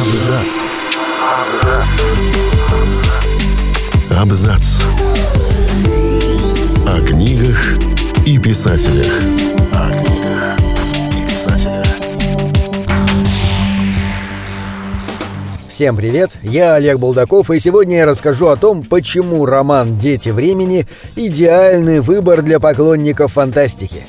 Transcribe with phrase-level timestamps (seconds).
[0.00, 0.52] Абзац.
[4.10, 4.82] Абзац.
[6.86, 7.78] О книгах
[8.26, 9.12] и писателях.
[9.72, 10.58] О книгах
[11.10, 11.86] и писателях.
[15.70, 20.86] Всем привет, я Олег Булдаков, и сегодня я расскажу о том, почему роман «Дети времени»—
[21.16, 24.02] идеальный выбор для поклонников фантастики.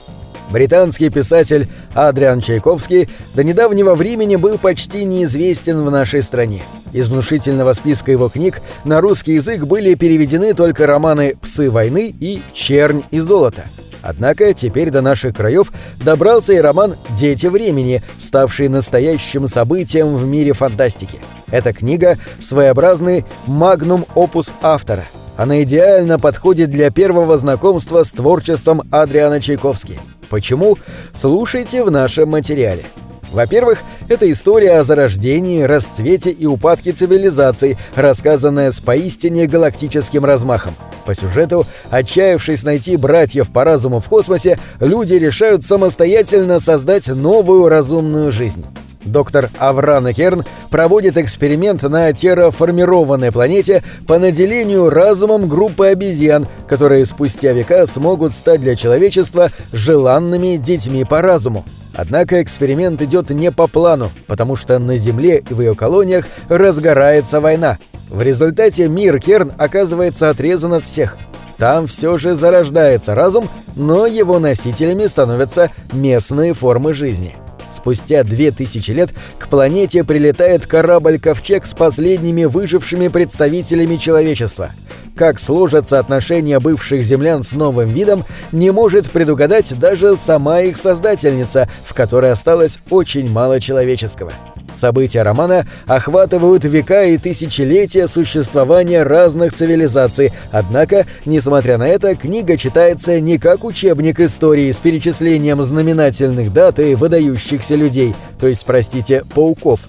[0.52, 6.62] Британский писатель Адриан Чайковский до недавнего времени был почти неизвестен в нашей стране.
[6.92, 12.42] Из внушительного списка его книг на русский язык были переведены только романы «Псы войны» и
[12.54, 13.64] «Чернь и золото».
[14.02, 15.72] Однако теперь до наших краев
[16.04, 21.20] добрался и роман «Дети времени», ставший настоящим событием в мире фантастики.
[21.50, 25.04] Эта книга— своеобразный магнум-опус автора.
[25.38, 30.00] Она идеально подходит для первого знакомства с творчеством Адриана Чайковски.
[30.31, 30.77] Почему?
[31.13, 32.85] Слушайте в нашем материале.
[33.31, 40.73] Во-первых, это история о зарождении, расцвете и упадке цивилизаций, рассказанная с поистине галактическим размахом.
[41.06, 48.31] По сюжету, отчаявшись найти братьев по разуму в космосе, люди решают самостоятельно создать новую разумную
[48.31, 48.66] жизнь.
[49.03, 57.52] Доктор Аврана Керн проводит эксперимент на терраформированной планете по наделению разумом группы обезьян, которые спустя
[57.53, 61.66] века смогут стать для человечества желанными детьми по разуму.
[61.94, 67.41] Однако эксперимент идет не по плану, потому что на Земле и в ее колониях разгорается
[67.41, 67.79] война.
[68.09, 71.17] В результате мир Керн оказывается отрезан от всех.
[71.57, 77.35] Там все же зарождается разум, но его носителями становятся местные формы жизни.
[77.82, 84.70] Спустя две тысячи лет к планете прилетает корабль-ковчег с последними выжившими представителями человечества.
[85.16, 91.68] Как сложатся отношения бывших землян с новым видом, не может предугадать даже сама их создательница,
[91.88, 94.32] в которой осталось очень мало человеческого.
[94.73, 103.19] События романа охватывают века и тысячелетия существования разных цивилизаций, однако, несмотря на это, книга читается
[103.19, 109.81] не как учебник истории с перечислением знаменательных дат и выдающихся людей, то есть, простите, пауков.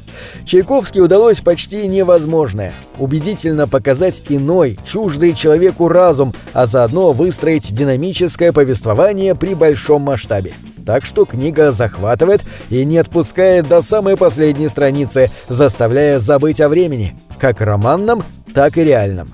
[0.45, 9.35] Чайковски удалось почти невозможное– убедительно показать иной, чуждый человеку разум, а заодно выстроить динамическое повествование
[9.35, 10.53] при большом масштабе.
[10.85, 17.17] Так что книга захватывает и не отпускает до самой последней страницы, заставляя забыть о времени,
[17.39, 19.33] как романном, так и реальном.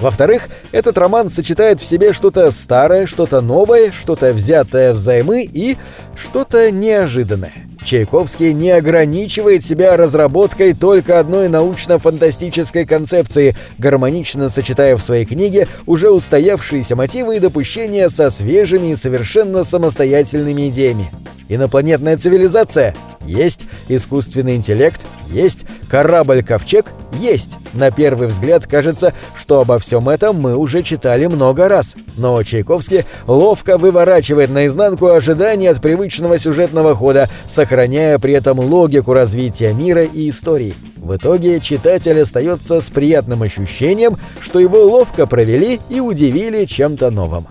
[0.00, 5.76] Во-вторых, этот роман сочетает в себе что-то старое, что-то новое, что-то взятое взаймы и
[6.16, 7.69] что-то неожиданное.
[7.84, 16.10] Чайковский не ограничивает себя разработкой только одной научно-фантастической концепции, гармонично сочетая в своей книге уже
[16.10, 21.10] устоявшиеся мотивы и допущения со свежими и совершенно самостоятельными идеями.
[21.48, 22.94] Инопланетная цивилизация
[23.26, 26.86] есть, искусственный интеллект есть, корабль-ковчег
[27.18, 27.56] есть.
[27.74, 31.94] На первый взгляд кажется, что обо всем этом мы уже читали много раз.
[32.16, 39.72] Но Чайковский ловко выворачивает наизнанку ожидания от привычного сюжетного хода, сохраняя при этом логику развития
[39.72, 40.74] мира и истории.
[40.96, 47.46] В итоге читатель остается с приятным ощущением, что его ловко провели и удивили чем-то новым.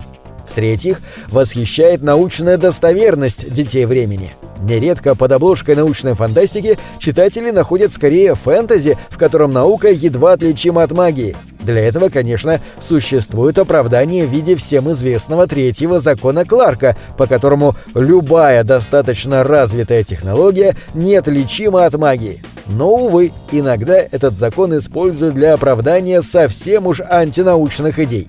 [0.50, 4.34] В-третьих, восхищает научная достоверность детей времени.
[4.62, 10.92] Нередко под обложкой научной фантастики читатели находят скорее фэнтези, в котором наука едва отличима от
[10.92, 11.36] магии.
[11.62, 18.64] Для этого, конечно, существует оправдание в виде всем известного третьего закона Кларка, по которому любая
[18.64, 22.42] достаточно развитая технология неотличима от магии.
[22.66, 28.28] Но, увы, иногда этот закон используют для оправдания совсем уж антинаучных идей.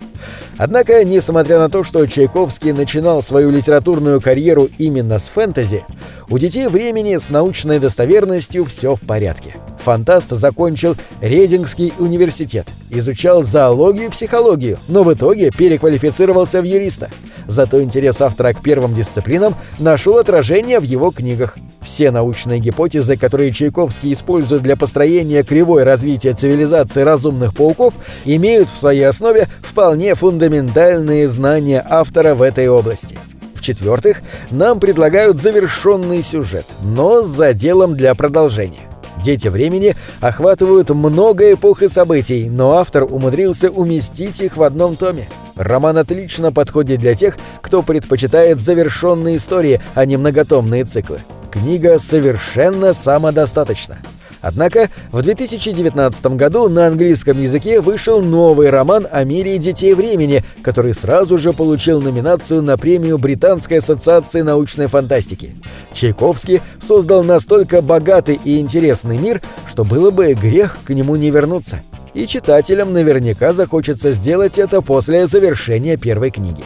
[0.58, 5.86] Однако, несмотря на то, что Чайковский начинал свою литературную карьеру именно с фэнтези,
[6.30, 9.56] у детей времени с научной достоверностью все в порядке.
[9.82, 17.10] Фантаст закончил Рейдингский университет, изучал зоологию и психологию, но в итоге переквалифицировался в юриста.
[17.48, 21.58] Зато интерес автора к первым дисциплинам нашел отражение в его книгах.
[21.82, 28.78] Все научные гипотезы, которые Чайковский использует для построения кривой развития цивилизации разумных пауков, имеют в
[28.78, 33.18] своей основе вполне фундаментальные знания автора в этой области.
[33.56, 38.91] В-четвертых, нам предлагают завершенный сюжет, но с заделом для продолжения.
[39.22, 45.28] Дети времени охватывают много эпох и событий, но автор умудрился уместить их в одном томе.
[45.56, 51.22] Роман отлично подходит для тех, кто предпочитает завершенные истории, а не многотомные циклы.
[51.52, 53.98] Книга совершенно самодостаточна.
[54.42, 60.94] Однако в 2019 году на английском языке вышел новый роман о мире детей времени, который
[60.94, 65.56] сразу же получил номинацию на премию Британской ассоциации научной фантастики.
[65.94, 71.82] Чайковский создал настолько богатый и интересный мир, что было бы грех к нему не вернуться.
[72.14, 76.64] И читателям наверняка захочется сделать это после завершения первой книги.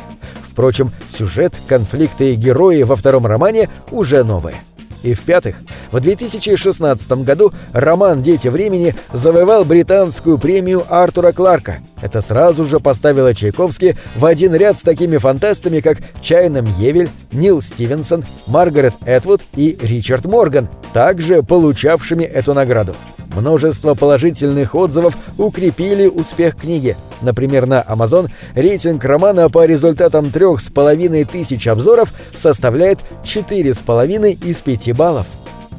[0.50, 4.56] Впрочем, сюжет, конфликты и герои во втором романе уже новые.
[5.06, 5.58] И в-пятых,
[5.92, 11.78] в 2016 году роман «Дети времени» завоевал британскую премию Артура Кларка.
[12.02, 17.62] Это сразу же поставило Чайковский в один ряд с такими фантастами, как Чайном Евель, Нил
[17.62, 22.96] Стивенсон, Маргарет Этвуд и Ричард Морган, также получавшими эту награду.
[23.36, 26.98] Множество положительных отзывов укрепили успех книги.
[27.26, 33.80] Например, на Amazon рейтинг романа по результатам трех с половиной тысяч обзоров составляет четыре с
[33.80, 35.26] половиной из пяти баллов.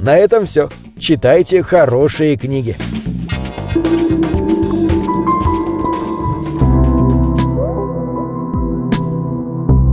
[0.01, 0.69] На этом все.
[0.99, 2.77] Читайте хорошие книги.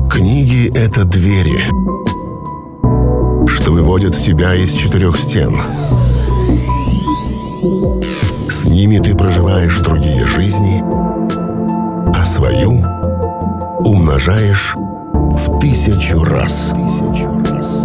[0.09, 1.59] Книги— это двери,
[3.47, 5.55] что выводят тебя из четырех стен—
[8.53, 10.81] с ними ты проживаешь другие жизни,
[12.25, 12.71] свою
[13.79, 16.73] умножаешь в тысячу раз.
[16.75, 17.82] Тысячу раз.